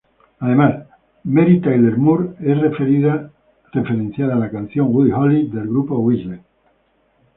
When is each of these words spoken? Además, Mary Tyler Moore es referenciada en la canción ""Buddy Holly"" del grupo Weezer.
Además, 0.39 0.87
Mary 1.25 1.61
Tyler 1.61 1.95
Moore 1.95 2.29
es 2.39 2.59
referenciada 2.59 4.33
en 4.33 4.39
la 4.39 4.49
canción 4.49 4.91
""Buddy 4.91 5.11
Holly"" 5.11 5.49
del 5.49 5.67
grupo 5.67 5.99
Weezer. 5.99 6.39